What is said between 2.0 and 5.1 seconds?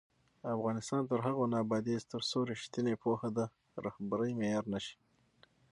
ترڅو ریښتینې پوهه د رهبرۍ معیار نه شي.